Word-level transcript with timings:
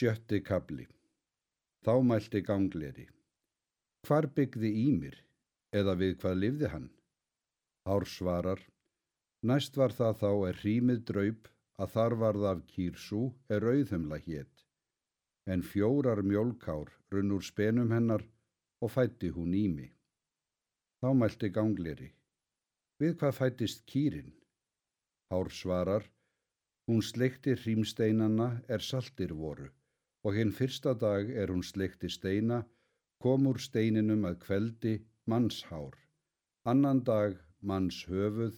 Sjötti 0.00 0.38
kabli. 0.40 0.86
Þá 1.84 1.94
mælti 2.08 2.40
gangleri. 2.40 3.02
Hvar 4.08 4.24
byggði 4.36 4.68
Ímir, 4.86 5.16
eða 5.76 5.92
við 6.00 6.14
hvað 6.22 6.36
lifði 6.38 6.68
hann? 6.72 6.86
Ár 7.84 8.06
svarar. 8.08 8.62
Næst 9.50 9.74
var 9.76 9.92
það 9.98 10.14
þá 10.22 10.30
er 10.48 10.60
hrímið 10.62 11.02
draup 11.10 11.50
að 11.84 11.92
þar 11.96 12.16
varð 12.22 12.46
af 12.50 12.62
kýrsú 12.70 13.20
er 13.52 13.66
auðhumla 13.72 14.16
hétt. 14.24 14.62
En 15.52 15.60
fjórar 15.72 16.22
mjólkár 16.30 16.94
runn 17.12 17.34
úr 17.36 17.44
spenum 17.44 17.92
hennar 17.92 18.24
og 18.80 18.94
fætti 18.94 19.28
hún 19.34 19.52
Ími. 19.52 19.90
Þá 21.04 21.08
mælti 21.24 21.50
gangleri. 21.58 22.08
Við 22.96 23.18
hvað 23.20 23.36
fættist 23.42 23.84
kýrin? 23.84 24.32
Ár 25.28 25.52
svarar. 25.60 26.08
Hún 26.88 27.04
sleikti 27.04 27.52
hrímsteinana 27.52 28.48
er 28.64 28.80
saltir 28.80 29.36
voru 29.42 29.68
og 30.24 30.36
hinn 30.36 30.52
fyrsta 30.52 30.94
dag 30.94 31.30
er 31.30 31.52
hún 31.52 31.62
sleikti 31.64 32.10
steina, 32.12 32.62
kom 33.20 33.46
úr 33.50 33.60
steininum 33.60 34.26
að 34.28 34.40
kveldi 34.44 34.94
mannshár, 35.28 35.96
annan 36.64 37.02
dag 37.04 37.38
manns 37.60 38.02
höfuð, 38.08 38.56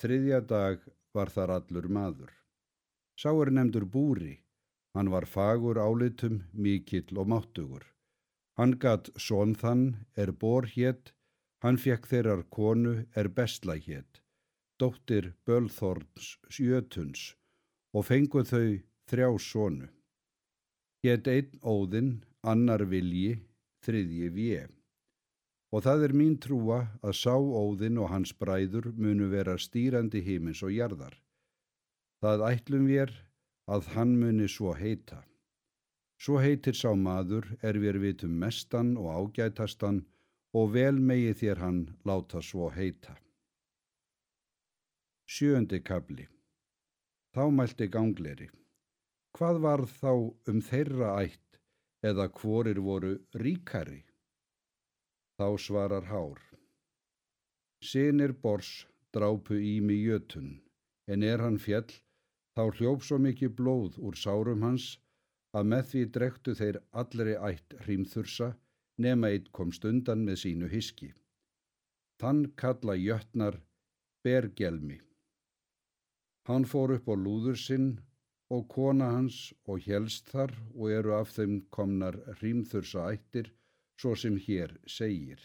þriðja 0.00 0.40
dag 0.48 0.84
var 1.14 1.32
þar 1.32 1.56
allur 1.58 1.88
maður. 1.88 2.32
Sá 3.20 3.30
er 3.32 3.50
nefndur 3.52 3.84
búri, 3.84 4.38
hann 4.96 5.10
var 5.12 5.26
fagur 5.28 5.78
álitum, 5.78 6.42
mikill 6.52 7.18
og 7.20 7.28
máttugur. 7.32 7.84
Hann 8.56 8.76
gatt 8.80 9.10
són 9.16 9.54
þann 9.56 9.84
er 10.16 10.32
bor 10.32 10.66
hétt, 10.68 11.12
hann 11.62 11.76
fekk 11.80 12.08
þeirrar 12.10 12.42
konu 12.56 12.94
er 13.16 13.28
bestla 13.28 13.76
hétt, 13.76 14.22
dóttir 14.80 15.34
Bölþorns 15.46 16.36
sjötuns 16.48 17.34
og 17.92 18.06
fenguð 18.08 18.52
þau 18.52 18.68
þrjá 19.12 19.30
sónu. 19.44 19.88
Hétt 21.00 21.28
einn 21.32 21.56
óðinn, 21.64 22.10
annar 22.44 22.84
vilji, 22.88 23.38
þriðji 23.84 24.28
vje. 24.34 24.66
Og 25.72 25.84
það 25.86 26.04
er 26.08 26.14
mín 26.20 26.34
trúa 26.42 26.80
að 27.00 27.16
sá 27.16 27.34
óðinn 27.38 28.00
og 28.02 28.10
hans 28.12 28.34
bræður 28.36 28.90
munu 28.98 29.30
vera 29.32 29.56
stýrandi 29.56 30.20
hímins 30.26 30.60
og 30.66 30.74
jarðar. 30.74 31.14
Það 32.20 32.44
ætlum 32.50 32.88
við 32.90 33.14
að 33.70 33.88
hann 33.94 34.16
muni 34.20 34.48
svo 34.50 34.74
heita. 34.76 35.22
Svo 36.20 36.36
heitir 36.42 36.76
sá 36.76 36.90
maður 36.92 37.46
er 37.64 37.78
við 37.80 38.00
vitum 38.02 38.34
mestan 38.42 38.96
og 39.00 39.08
ágætastan 39.14 40.02
og 40.52 40.74
vel 40.74 40.98
megi 40.98 41.32
þér 41.44 41.62
hann 41.64 41.80
láta 42.04 42.42
svo 42.44 42.68
heita. 42.74 43.16
Sjöndi 45.30 45.80
kabli 45.80 46.26
Þá 47.30 47.44
mælti 47.54 47.86
gangleri. 47.86 48.48
Hvað 49.36 49.60
var 49.64 49.82
þá 49.88 50.12
um 50.50 50.60
þeirra 50.68 51.10
ætt 51.24 51.60
eða 52.10 52.26
hvorir 52.40 52.80
voru 52.84 53.12
ríkari? 53.42 54.02
Þá 55.38 55.46
svarar 55.66 56.08
hár. 56.10 56.40
Sinir 57.80 58.34
bors 58.42 58.86
drápu 59.14 59.56
ími 59.56 59.96
jötun, 60.02 60.50
en 61.08 61.22
er 61.22 61.40
hann 61.40 61.58
fjell, 61.58 61.88
þá 62.54 62.62
hljóf 62.76 63.06
svo 63.06 63.18
mikið 63.22 63.54
blóð 63.60 63.96
úr 63.98 64.18
sárum 64.18 64.66
hans 64.66 64.90
að 65.56 65.70
með 65.72 65.86
því 65.92 66.02
drektu 66.16 66.54
þeir 66.58 66.80
allri 67.02 67.36
ætt 67.50 67.78
hrímþursa 67.84 68.50
nema 69.00 69.30
eitt 69.32 69.48
komst 69.56 69.86
undan 69.88 70.26
með 70.26 70.42
sínu 70.44 70.68
hiski. 70.74 71.14
Þann 72.20 72.44
kalla 72.60 72.98
jötnar 73.00 73.56
bergelmi. 74.24 75.00
Hann 76.48 76.66
fór 76.68 76.98
upp 76.98 77.08
á 77.08 77.14
lúður 77.16 77.56
sinn 77.56 77.90
og 78.50 78.66
kona 78.74 79.08
hans 79.14 79.38
og 79.70 79.84
helst 79.86 80.30
þar 80.32 80.52
og 80.74 80.90
eru 80.96 81.14
af 81.16 81.30
þeim 81.36 81.60
komnar 81.76 82.18
hrímþursa 82.40 83.06
ættir, 83.14 83.52
svo 84.00 84.16
sem 84.16 84.36
hér 84.46 84.74
segir. 84.88 85.40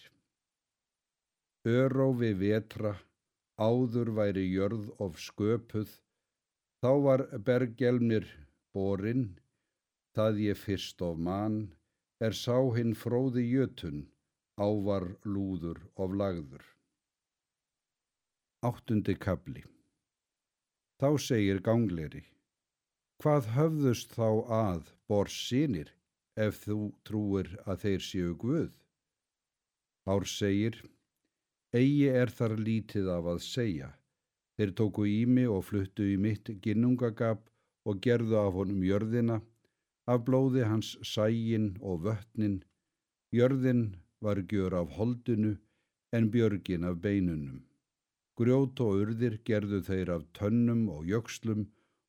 Örófi 1.65 2.31
vetra, 2.39 2.95
áður 3.57 4.11
væri 4.17 4.45
jörð 4.49 4.89
of 5.01 5.19
sköpuð, 5.21 5.89
þá 6.81 6.91
var 7.07 7.25
bergelmir 7.47 8.27
borin, 8.73 9.25
það 10.15 10.41
ég 10.49 10.61
fyrst 10.61 11.01
of 11.05 11.19
mann, 11.29 11.59
er 12.25 12.33
sá 12.33 12.57
hinn 12.77 12.95
fróði 12.95 13.43
jötun, 13.49 14.05
ávar 14.57 15.09
lúður 15.25 15.81
of 15.95 16.15
lagður. 16.15 16.63
Áttundi 18.65 19.13
kabli 19.19 19.61
Þá 20.95 21.09
segir 21.19 21.59
gangleri 21.59 22.21
Hvað 23.23 23.45
höfðust 23.55 24.15
þá 24.17 24.29
að 24.55 24.89
bors 25.07 25.35
sínir 25.47 25.91
ef 26.45 26.57
þú 26.65 26.79
trúir 27.07 27.51
að 27.65 27.77
þeir 27.83 28.01
séu 28.07 28.33
Guð? 28.41 28.73
Ár 30.05 30.25
segir, 30.29 30.81
eigi 31.73 32.09
er 32.21 32.33
þar 32.37 32.57
lítið 32.59 33.07
af 33.13 33.29
að 33.33 33.39
segja. 33.45 33.89
Þeir 34.55 34.73
tóku 34.79 35.05
í 35.07 35.21
mig 35.25 35.47
og 35.51 35.63
fluttu 35.69 36.07
í 36.11 36.17
mitt 36.25 36.51
ginnungagap 36.65 37.47
og 37.87 38.01
gerðu 38.03 38.37
af 38.41 38.51
honum 38.59 38.83
jörðina, 38.83 39.39
af 40.11 40.25
blóði 40.27 40.67
hans 40.67 40.91
sægin 41.13 41.71
og 41.81 42.03
vötnin. 42.05 42.59
Jörðin 43.35 43.85
var 44.21 44.43
gjör 44.51 44.75
af 44.81 44.91
holdinu 44.99 45.55
en 46.15 46.29
björgin 46.35 46.85
af 46.91 46.99
beinunum. 47.03 47.63
Grjót 48.35 48.79
og 48.83 49.01
urðir 49.05 49.39
gerðu 49.47 49.81
þeir 49.87 50.13
af 50.17 50.27
tönnum 50.37 50.85
og 50.91 51.07
jökslum 51.07 51.65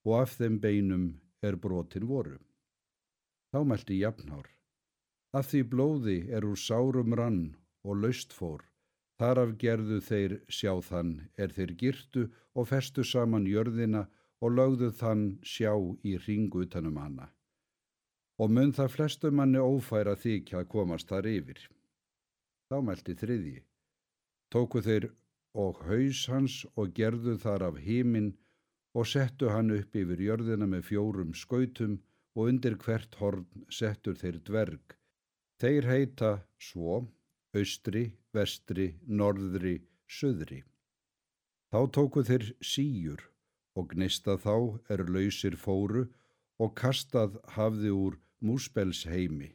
og 0.07 0.21
af 0.23 0.37
þeim 0.39 0.61
beinum 0.63 1.07
er 1.43 1.59
brotin 1.59 2.07
voru. 2.07 2.39
Þá 3.51 3.59
meldi 3.67 3.99
jafnár. 4.01 4.47
Af 5.35 5.51
því 5.51 5.63
blóði 5.73 6.19
er 6.33 6.47
úr 6.47 6.59
sárum 6.61 7.15
rann 7.19 7.41
og 7.85 7.99
laust 8.03 8.33
fór, 8.33 8.63
þar 9.19 9.43
af 9.43 9.57
gerðu 9.63 9.99
þeir 10.09 10.37
sjá 10.49 10.73
þann 10.89 11.13
er 11.37 11.53
þeir 11.57 11.75
girtu 11.83 12.27
og 12.55 12.71
festu 12.71 13.05
saman 13.05 13.49
jörðina 13.51 14.07
og 14.41 14.55
lögðu 14.55 14.93
þann 15.01 15.27
sjá 15.43 15.73
í 16.07 16.17
ringu 16.27 16.65
utanum 16.67 17.01
hana. 17.03 17.29
Og 18.39 18.53
mun 18.53 18.73
það 18.77 18.93
flestu 18.95 19.31
manni 19.33 19.59
ófæra 19.59 20.15
þykja 20.17 20.63
að 20.63 20.71
komast 20.73 21.09
þar 21.09 21.29
yfir. 21.31 21.61
Þá 22.69 22.77
meldi 22.85 23.15
þriðji. 23.17 23.61
Tóku 24.53 24.83
þeir 24.85 25.11
og 25.57 25.81
haus 25.89 26.27
hans 26.31 26.57
og 26.77 26.93
gerðu 26.95 27.39
þar 27.41 27.71
af 27.71 27.79
híminn 27.81 28.35
og 28.97 29.09
settu 29.11 29.51
hann 29.53 29.75
upp 29.77 29.97
yfir 30.01 30.23
jörðina 30.25 30.69
með 30.73 30.87
fjórum 30.91 31.35
skautum 31.37 31.99
og 32.37 32.53
undir 32.53 32.77
hvert 32.81 33.17
horn 33.21 33.45
settur 33.79 34.17
þeir 34.17 34.39
dverg. 34.49 34.97
Þeir 35.61 35.89
heita 35.91 36.31
svo, 36.61 37.03
austri, 37.57 38.07
vestri, 38.33 38.89
norðri, 39.09 39.79
söðri. 40.09 40.63
Þá 41.73 41.81
tóku 41.97 42.25
þeir 42.25 42.51
síjur 42.65 43.25
og 43.77 43.93
gnista 43.93 44.37
þá 44.41 44.57
er 44.93 45.05
lausir 45.13 45.57
fóru 45.61 46.07
og 46.63 46.73
kastað 46.81 47.37
hafði 47.57 47.93
úr 47.93 48.19
múspels 48.41 49.05
heimi 49.09 49.53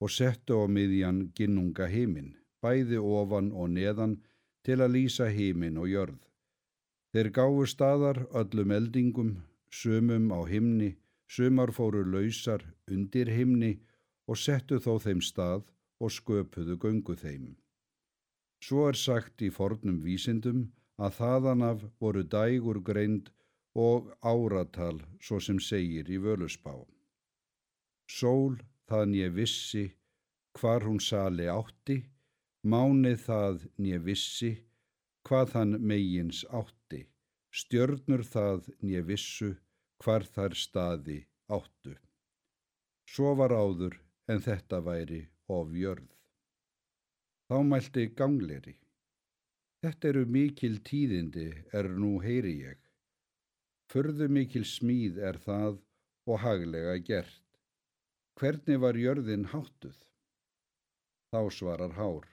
og 0.00 0.12
settu 0.14 0.56
á 0.62 0.64
miðjan 0.70 1.26
ginnunga 1.36 1.90
heimin, 1.90 2.36
bæði 2.62 3.00
ofan 3.02 3.50
og 3.52 3.74
neðan 3.74 4.16
til 4.64 4.78
að 4.80 4.94
lýsa 4.96 5.26
heimin 5.28 5.76
og 5.80 5.90
jörð. 5.90 6.29
Þeir 7.10 7.30
gáfu 7.34 7.64
staðar 7.66 8.20
öllum 8.40 8.70
eldingum, 8.70 9.30
sumum 9.70 10.30
á 10.30 10.46
himni, 10.46 10.90
sumar 11.26 11.72
fóru 11.74 12.04
lausar 12.06 12.62
undir 12.86 13.30
himni 13.34 13.72
og 14.30 14.38
settu 14.38 14.78
þó 14.78 14.92
þeim 15.02 15.22
stað 15.30 15.64
og 16.00 16.14
sköpuðu 16.14 16.76
göngu 16.84 17.16
þeim. 17.18 17.56
Svo 18.62 18.86
er 18.90 18.98
sagt 18.98 19.42
í 19.42 19.50
fornum 19.50 19.98
vísindum 20.04 20.68
að 21.00 21.16
þaðan 21.18 21.66
af 21.66 21.84
voru 21.98 22.22
dægur 22.34 22.80
greind 22.88 23.30
og 23.74 24.10
áratal 24.22 25.00
svo 25.18 25.40
sem 25.40 25.58
segir 25.58 26.10
í 26.10 26.18
völusbá. 26.22 26.74
Sól 28.06 28.58
það 28.90 29.04
nýja 29.10 29.30
vissi, 29.34 29.84
hvar 30.58 30.86
hún 30.86 31.00
sali 31.00 31.46
átti, 31.50 32.02
mánið 32.66 33.18
það 33.26 33.66
nýja 33.78 34.00
vissi, 34.06 34.52
hvað 35.30 35.52
hann 35.54 35.76
megins 35.86 36.40
átti, 36.50 37.04
stjörnur 37.54 38.24
það 38.26 38.64
nýja 38.82 39.02
vissu, 39.06 39.50
hvar 40.02 40.24
þar 40.26 40.56
staði 40.58 41.18
áttu. 41.46 41.92
Svo 43.06 43.36
var 43.38 43.54
áður 43.54 43.94
en 44.26 44.42
þetta 44.42 44.80
væri 44.82 45.20
ofjörð. 45.46 46.08
Þá 47.46 47.56
mælti 47.68 48.08
gangleri. 48.18 48.74
Þetta 49.86 50.10
eru 50.10 50.24
mikil 50.38 50.80
tíðindi 50.90 51.46
er 51.78 51.90
nú 52.02 52.16
heyri 52.26 52.56
ég. 52.64 52.82
Förðu 53.94 54.26
mikil 54.34 54.66
smíð 54.66 55.22
er 55.30 55.38
það 55.46 55.78
og 56.26 56.42
haglega 56.42 56.98
gert. 57.06 57.46
Hvernig 58.34 58.82
var 58.82 58.98
jörðin 58.98 59.46
háttuð? 59.54 59.94
Þá 61.30 61.42
svarar 61.54 61.94
hár. 61.94 62.26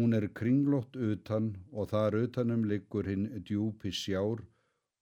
Hún 0.00 0.16
er 0.16 0.24
kringlótt 0.38 0.94
utan 0.96 1.48
og 1.76 1.90
þar 1.90 2.14
utanum 2.22 2.62
liggur 2.68 3.08
hinn 3.10 3.26
djúpi 3.48 3.90
sjár 3.92 4.38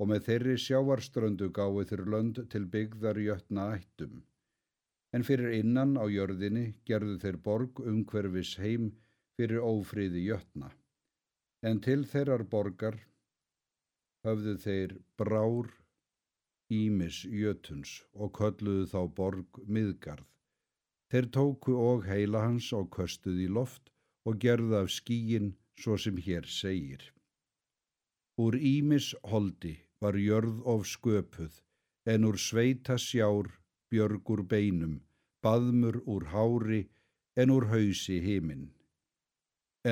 og 0.03 0.09
með 0.11 0.25
þeirri 0.29 0.55
sjávarströndu 0.62 1.47
gáði 1.59 1.85
þeir 1.91 2.03
lönd 2.15 2.41
til 2.55 2.65
byggðar 2.73 3.21
jötna 3.23 3.67
ættum. 3.77 4.17
en 5.17 5.25
fyrir 5.29 5.55
innan 5.59 5.93
á 6.03 6.05
jörðinni 6.11 6.65
gerðu 6.91 7.15
þeir 7.23 7.39
borg 7.45 7.81
umhverfis 7.91 8.56
heim 8.62 8.89
fyrir 9.39 9.62
ófríði 9.65 10.25
jötna. 10.27 10.73
En 11.62 11.79
til 11.87 12.03
þeirrar 12.15 12.45
borgar 12.55 12.99
höfðu 14.27 14.56
þeir 14.65 14.97
brár 15.23 15.71
Ímis 16.81 17.23
jötuns 17.25 17.93
og 18.12 18.35
kölluðu 18.41 18.91
þá 18.91 19.00
borg 19.21 19.62
miðgarð. 19.77 20.27
Þeir 21.09 21.31
tóku 21.39 21.79
og 21.87 22.05
heila 22.11 22.43
hans 22.49 22.73
og 22.77 22.91
köstuð 22.99 23.39
í 23.47 23.49
loft 23.61 23.95
og 24.29 24.41
gerðu 24.45 24.77
af 24.83 24.91
skíin 24.93 25.55
svo 25.81 25.97
sem 25.97 26.19
hér 26.27 26.45
segir. 26.53 27.01
Úr 28.45 28.55
Ímis 28.55 29.15
holdi 29.31 29.75
var 30.03 30.19
jörð 30.21 30.61
of 30.73 30.85
sköpuð 30.87 31.63
en 32.13 32.25
úr 32.29 32.39
sveita 32.39 32.97
sjár 33.01 33.49
björgur 33.91 34.43
beinum, 34.53 35.01
baðmur 35.43 36.01
úr 36.07 36.29
hári 36.35 36.83
en 37.41 37.51
úr 37.57 37.69
hausi 37.73 38.19
heiminn. 38.27 38.69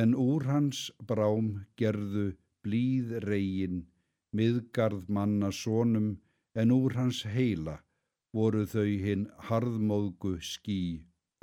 En 0.00 0.14
úr 0.14 0.46
hans 0.50 0.90
brám 1.08 1.50
gerðu 1.80 2.28
blíð 2.64 3.18
reygin, 3.24 3.84
miðgarð 4.36 5.08
manna 5.08 5.50
sónum, 5.62 6.16
en 6.60 6.72
úr 6.72 6.96
hans 6.98 7.22
heila 7.34 7.76
voru 8.36 8.64
þau 8.72 8.90
hinn 9.04 9.28
harðmóðgu 9.48 10.34
skí 10.52 10.80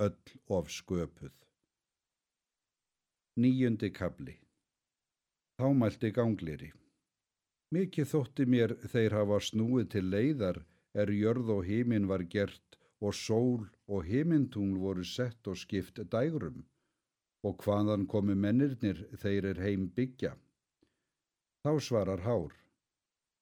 öll 0.05 0.35
of 0.57 0.69
sköpuð. 0.69 1.42
Níundi 3.33 3.87
kabli 3.89 4.33
Þámælti 5.57 6.11
gangliri 6.13 6.67
Mikið 7.73 8.05
þótti 8.11 8.45
mér 8.53 8.73
þeir 8.91 9.15
hafa 9.17 9.39
snúið 9.41 9.87
til 9.95 10.03
leiðar 10.13 10.59
er 11.03 11.11
jörð 11.17 11.49
og 11.55 11.63
heiminn 11.65 12.05
var 12.11 12.23
gert 12.35 12.77
og 13.01 13.17
sól 13.17 13.63
og 13.87 14.05
heimintungl 14.11 14.77
voru 14.83 15.07
sett 15.13 15.49
og 15.49 15.57
skipt 15.63 16.03
dægrum 16.13 16.61
og 17.49 17.65
hvaðan 17.65 18.05
komu 18.13 18.37
mennirnir 18.45 19.01
þeir 19.25 19.49
er 19.55 19.63
heim 19.65 19.89
byggja. 19.97 20.35
Þá 21.65 21.73
svarar 21.89 22.21
hár. 22.29 22.53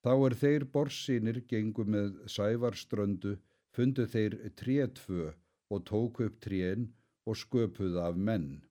Þá 0.07 0.13
er 0.29 0.39
þeir 0.45 0.69
borsínir 0.71 1.43
gengu 1.51 1.83
með 1.83 2.15
sævarströndu, 2.31 3.35
fundu 3.75 4.07
þeir 4.15 4.39
trétfö 4.55 5.33
og 5.69 5.85
tóku 5.91 6.31
upp 6.31 6.39
trén 6.47 6.93
og 7.27 7.43
sköpuða 7.43 8.07
af 8.07 8.15
menn. 8.15 8.61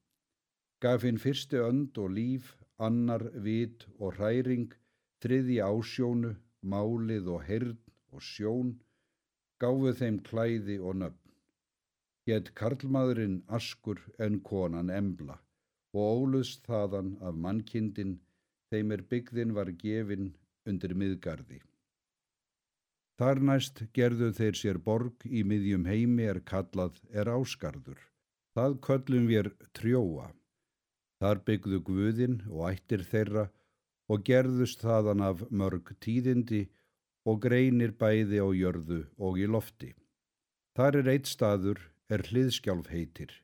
Gaf 0.80 1.04
hinn 1.04 1.20
fyrsti 1.20 1.58
önd 1.60 1.98
og 2.00 2.14
líf, 2.16 2.54
annar 2.80 3.26
vit 3.44 3.84
og 3.98 4.16
hræring, 4.16 4.70
þriði 5.20 5.58
ásjónu, 5.66 6.30
málið 6.64 7.28
og 7.34 7.44
hyrn 7.48 7.76
og 8.14 8.24
sjón, 8.24 8.70
gáfu 9.60 9.92
þeim 10.00 10.22
klæði 10.24 10.78
og 10.80 10.96
nöfn. 11.02 11.34
Hétt 12.28 12.52
karlmaðurinn 12.56 13.42
askur 13.58 14.00
en 14.18 14.40
konan 14.40 14.92
embla 14.92 15.36
og 15.92 16.22
óluðst 16.22 16.64
þaðan 16.68 17.16
af 17.26 17.36
mannkindin 17.44 18.18
þeim 18.70 18.92
er 18.96 19.02
byggðin 19.12 19.54
var 19.56 19.72
gefin 19.82 20.32
undir 20.68 20.94
miðgarði. 20.94 21.60
Þar 23.20 23.40
næst 23.48 23.82
gerðu 23.96 24.30
þeir 24.32 24.56
sér 24.56 24.78
borg 24.84 25.26
í 25.26 25.42
miðjum 25.44 25.84
heimi 25.84 26.28
er 26.32 26.40
kallað 26.40 27.00
er 27.12 27.28
áskarður. 27.28 27.98
Það 28.56 28.76
köllum 28.86 29.26
við 29.28 29.50
trjóa. 29.76 30.30
Þar 31.20 31.42
byggðu 31.46 31.80
guðin 31.84 32.36
og 32.48 32.70
ættir 32.70 33.04
þeirra 33.04 33.48
og 34.10 34.24
gerðust 34.26 34.80
þaðan 34.82 35.24
af 35.26 35.42
mörg 35.50 35.92
tíðindi 36.00 36.64
og 37.28 37.42
greinir 37.44 37.92
bæði 38.00 38.40
á 38.40 38.48
jörðu 38.56 39.02
og 39.18 39.38
í 39.38 39.46
lofti. 39.46 39.92
Þar 40.76 41.02
er 41.02 41.10
eitt 41.14 41.28
staður 41.28 41.82
er 42.08 42.24
hliðskjálf 42.30 42.88
heitir 42.90 43.34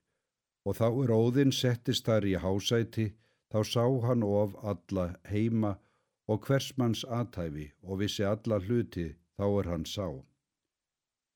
og 0.66 0.78
þá 0.80 0.86
er 1.04 1.12
óðinn 1.14 1.54
settist 1.54 2.08
þar 2.08 2.26
í 2.26 2.34
hásæti 2.42 3.10
þá 3.52 3.58
sá 3.62 3.84
hann 4.06 4.24
of 4.26 4.56
alla 4.72 5.06
heima 5.30 5.76
og 6.26 6.48
hversmanns 6.48 7.04
aðtæfi 7.18 7.68
og 7.86 8.00
vissi 8.02 8.24
alla 8.26 8.58
hluti 8.64 9.12
þá 9.38 9.46
er 9.46 9.70
hann 9.70 9.86
sá. 9.86 10.08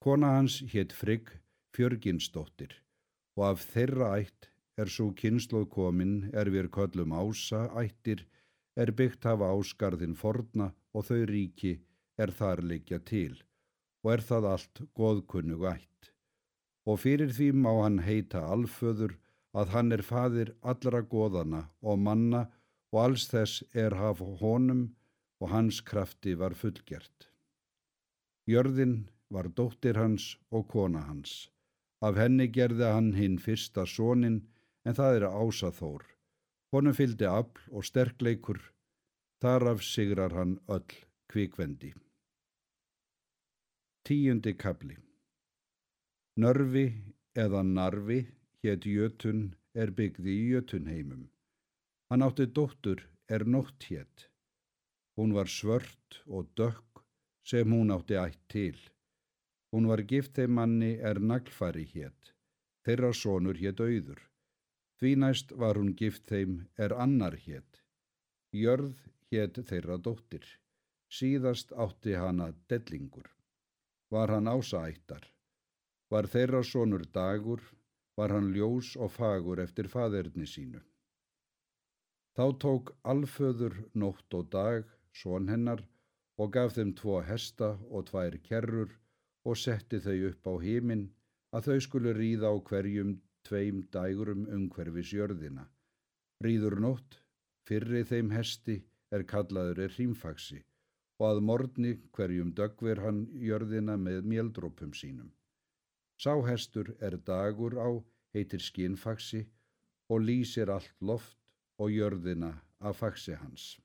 Kona 0.03 0.35
hans 0.39 0.61
hétt 0.73 0.97
Frigg 0.97 1.37
Fjörginsdóttir 1.77 2.73
og 3.37 3.45
af 3.53 3.67
þeirra 3.75 4.17
ætt 4.19 4.51
er 4.81 4.91
svo 4.95 5.11
kynsloð 5.21 5.67
komin 5.75 6.15
er 6.43 6.51
við 6.55 6.71
köllum 6.77 7.13
ása 7.23 7.67
ættir 7.83 8.25
er 8.83 8.93
byggt 8.99 9.27
hafa 9.29 9.53
áskarðin 9.57 10.17
forna 10.23 10.71
og 10.95 11.07
þau 11.09 11.23
ríki 11.31 11.73
er 12.23 12.33
þar 12.41 12.63
liggja 12.73 13.01
til 13.13 13.35
og 14.03 14.13
er 14.15 14.23
það 14.29 14.47
allt 14.53 14.83
goðkunnug 14.97 15.67
ætt. 15.75 16.13
Og 16.89 17.03
fyrir 17.03 17.33
því 17.37 17.51
má 17.65 17.73
hann 17.83 17.99
heita 18.07 18.41
alföður 18.55 19.19
að 19.53 19.75
hann 19.75 19.93
er 19.93 20.03
fadir 20.07 20.55
allra 20.73 21.03
goðana 21.15 21.67
og 21.83 22.01
manna 22.07 22.47
og 22.93 23.03
alls 23.05 23.27
þess 23.33 23.65
er 23.85 23.97
haf 24.01 24.23
honum 24.41 24.87
og 25.41 25.53
hans 25.53 25.81
krafti 25.91 26.35
var 26.41 26.57
fullgert. 26.63 27.29
Jörðin 28.49 29.11
var 29.31 29.51
dóttir 29.59 29.99
hans 30.01 30.37
og 30.51 30.67
kona 30.73 31.05
hans. 31.07 31.51
Af 32.01 32.17
henni 32.17 32.49
gerði 32.49 32.89
hann 32.89 33.13
hinn 33.15 33.37
fyrsta 33.39 33.85
sónin 33.87 34.41
en 34.87 34.97
það 34.99 35.19
er 35.19 35.27
ásaþór. 35.29 36.05
Honum 36.73 36.95
fylgdi 36.95 37.27
afl 37.27 37.67
og 37.75 37.87
sterkleikur, 37.89 38.61
þaraf 39.43 39.83
sigrar 39.83 40.37
hann 40.39 40.59
öll 40.71 40.99
kvikvendi. 41.33 41.93
Tíundi 44.07 44.55
kabli 44.57 44.97
Nörfi 46.41 46.87
eða 47.37 47.61
Narfi 47.67 48.21
hétt 48.65 48.87
Jötun 48.87 49.43
er 49.75 49.91
byggði 49.99 50.33
í 50.33 50.47
Jötunheimum. 50.55 51.27
Hann 52.11 52.25
átti 52.27 52.47
dóttur 52.47 53.03
er 53.29 53.45
nótt 53.45 53.85
hétt. 53.91 54.31
Hún 55.19 55.35
var 55.37 55.51
svört 55.53 56.23
og 56.27 56.49
dökk 56.57 57.03
sem 57.45 57.75
hún 57.75 57.93
átti 57.93 58.17
ætt 58.17 58.41
til. 58.49 58.79
Hún 59.75 59.91
var 59.91 60.03
gift 60.03 60.39
þeim 60.39 60.57
manni 60.57 60.93
er 61.11 61.21
naglfari 61.21 61.85
hétt. 61.93 62.33
Þeirra 62.87 63.13
sonur 63.13 63.61
hétt 63.61 63.83
auður. 63.85 64.30
Því 65.01 65.11
næst 65.17 65.53
var 65.57 65.79
hún 65.81 65.95
gift 65.97 66.27
þeim 66.29 66.57
er 66.77 66.93
annar 66.93 67.37
hétt. 67.41 67.81
Jörð 68.53 68.97
hétt 69.33 69.61
þeirra 69.71 69.97
dóttir. 69.97 70.45
Síðast 71.09 71.73
átti 71.73 72.13
hana 72.15 72.51
dellingur 72.69 73.31
var 74.11 74.29
hann 74.35 74.51
ásættar. 74.51 75.25
Var 76.11 76.27
þeirra 76.27 76.63
sonur 76.67 77.07
dagur, 77.15 77.63
var 78.17 78.35
hann 78.35 78.53
ljós 78.53 78.97
og 78.97 79.13
fagur 79.15 79.63
eftir 79.63 79.89
faderni 79.89 80.47
sínu. 80.47 80.83
Þá 82.37 82.45
tók 82.65 82.93
alföður 83.13 83.77
nótt 83.95 84.35
og 84.35 84.51
dag, 84.53 84.85
son 85.13 85.49
hennar, 85.49 85.81
og 86.37 86.53
gaf 86.53 86.77
þeim 86.77 86.93
tvo 86.99 87.21
hesta 87.25 87.71
og 87.89 88.11
tvær 88.11 88.37
kerrur 88.49 88.93
og 89.45 89.57
setti 89.57 90.01
þau 90.05 90.19
upp 90.31 90.47
á 90.53 90.55
híminn 90.65 91.09
að 91.57 91.67
þau 91.71 91.81
skulu 91.87 92.13
ríða 92.17 92.53
á 92.53 92.57
hverjum 92.69 93.17
tveim 93.47 93.83
dægurum 93.95 94.47
umhverfis 94.57 95.13
jörðina. 95.17 95.67
Ríður 96.45 96.79
nótt, 96.85 97.19
fyrri 97.69 98.03
þeim 98.11 98.33
hesti 98.35 98.81
er 99.15 99.27
kallaður 99.33 99.85
er 99.87 99.95
hrímfaksi 99.97 100.63
og 101.21 101.27
að 101.29 101.43
morgni 101.51 101.93
hverjum 102.17 102.55
dögver 102.57 103.03
hann 103.05 103.21
jörðina 103.49 103.99
með 104.01 104.25
mjeldrópum 104.33 104.95
sínum. 104.97 105.29
Sáhestur 106.21 106.95
er 107.01 107.19
dagur 107.29 107.77
á, 107.77 107.89
heitir 108.33 108.65
skinnfaksi 108.65 109.45
og 110.09 110.25
lýsir 110.25 110.73
allt 110.73 110.97
loft 111.01 111.55
og 111.79 111.93
jörðina 111.93 112.55
af 112.81 113.01
faksi 113.05 113.37
hans. 113.37 113.77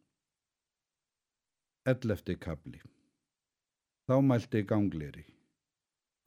Ellefti 1.86 2.36
kabli 2.40 2.82
Þá 4.06 4.18
mælti 4.22 4.62
gangleri. 4.70 5.24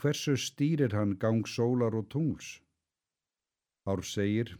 Hversu 0.02 0.32
stýrir 0.34 0.94
hann 0.98 1.12
gang 1.22 1.44
sólar 1.46 1.94
og 1.94 2.08
tungls? 2.10 2.58
Hár 3.88 4.02
segir, 4.04 4.50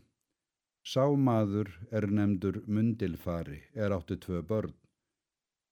Sá 0.88 1.02
maður 1.25 1.68
er 1.99 2.06
nefndur 2.18 2.62
mundilfari, 2.64 3.58
er 3.76 3.92
átti 3.92 4.16
tvö 4.25 4.38
börn. 4.52 4.73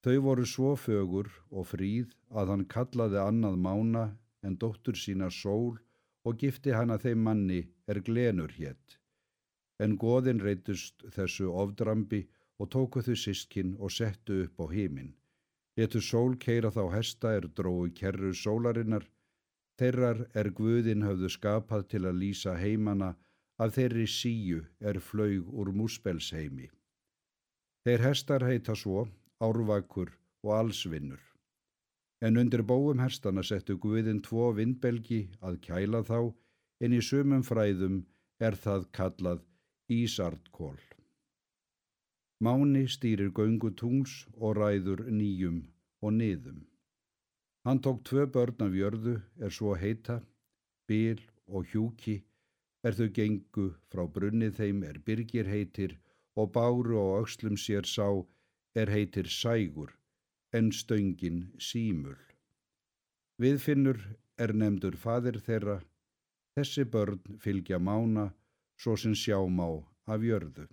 Þau 0.05 0.17
voru 0.27 0.45
svo 0.51 0.73
fögur 0.77 1.31
og 1.49 1.65
fríð 1.71 2.13
að 2.37 2.53
hann 2.53 2.67
kallaði 2.75 3.23
annað 3.23 3.57
mána 3.69 4.05
en 4.45 4.59
dóttur 4.61 5.01
sína 5.05 5.31
sól 5.39 5.81
og 6.29 6.45
gifti 6.45 6.77
hana 6.77 7.01
þeim 7.01 7.25
manni 7.31 7.63
er 7.89 8.03
glenur 8.11 8.53
hétt. 8.59 8.99
En 9.81 9.97
goðin 10.05 10.45
reytust 10.45 11.09
þessu 11.17 11.49
ofdrambi 11.65 12.27
og 12.61 12.75
tóku 12.77 13.01
þau 13.09 13.17
sískinn 13.25 13.75
og 13.81 13.97
settu 13.99 14.43
upp 14.45 14.61
á 14.61 14.67
hímin. 14.77 15.15
Letu 15.81 16.05
sól 16.05 16.37
keira 16.37 16.69
þá 16.77 16.85
hesta 16.99 17.33
er 17.41 17.49
drói 17.49 17.89
kerru 18.03 18.37
sólarinnar, 18.37 19.09
þeirrar 19.81 20.27
er 20.35 20.53
guðin 20.61 21.09
höfðu 21.09 21.33
skapað 21.33 21.89
til 21.95 22.05
að 22.05 22.21
lýsa 22.21 22.61
heimana 22.61 23.17
að 23.63 23.77
þeirri 23.77 24.07
síu 24.11 24.65
er 24.81 24.99
flaug 25.01 25.49
úr 25.53 25.73
múspelsheimi. 25.73 26.69
Þeir 27.87 28.05
hestar 28.09 28.45
heita 28.45 28.75
svo 28.75 29.07
árvakur 29.41 30.11
og 30.45 30.53
allsvinnur. 30.59 31.23
En 32.25 32.41
undir 32.41 32.63
bóum 32.65 33.01
hestana 33.05 33.45
settu 33.45 33.77
guðin 33.79 34.23
tvo 34.25 34.51
vindbelgi 34.57 35.27
að 35.41 35.61
kæla 35.67 36.03
þá, 36.09 36.33
en 36.85 36.97
í 36.97 37.01
sumum 37.09 37.45
fræðum 37.45 38.05
er 38.41 38.57
það 38.57 38.89
kallað 38.99 39.45
Ísardkól. 39.93 40.79
Máni 42.43 42.85
stýrir 42.91 43.31
göngu 43.33 43.71
tungs 43.81 44.27
og 44.37 44.57
ræður 44.59 45.07
nýjum 45.09 45.61
og 46.03 46.17
niðum. 46.19 46.65
Hann 47.65 47.81
tók 47.85 48.03
tvö 48.05 48.27
börn 48.35 48.67
af 48.67 48.75
jörðu 48.77 49.15
er 49.41 49.51
svo 49.51 49.73
heita, 49.75 50.21
Bil 50.89 51.23
og 51.47 51.65
Hjúki, 51.71 52.21
er 52.85 52.97
þau 52.99 53.09
gengu 53.19 53.67
frá 53.93 54.05
brunni 54.17 54.51
þeim 54.59 54.83
er 54.89 54.99
Birgir 55.07 55.49
heitir 55.51 55.97
og 56.37 56.53
báru 56.57 57.01
á 57.01 57.07
aukslum 57.21 57.57
sér 57.57 57.89
sá 57.89 58.09
er 58.77 58.93
heitir 58.93 59.29
Sægur, 59.33 59.93
en 60.53 60.71
stöngin 60.73 61.47
Símul. 61.59 62.19
Viðfinnur 63.41 64.01
er 64.39 64.53
nefndur 64.53 64.97
fadir 65.01 65.41
þeirra, 65.47 65.81
þessi 66.57 66.85
börn 66.85 67.39
fylgja 67.41 67.79
mána 67.81 68.31
svo 68.77 68.97
sem 68.97 69.15
sjá 69.17 69.41
má 69.49 69.69
af 70.07 70.21
jörðu. 70.21 70.69